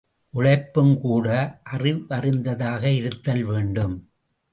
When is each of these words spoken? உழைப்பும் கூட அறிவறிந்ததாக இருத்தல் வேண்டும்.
உழைப்பும் 0.33 0.93
கூட 1.01 1.27
அறிவறிந்ததாக 1.71 2.83
இருத்தல் 2.93 3.43
வேண்டும். 3.43 3.95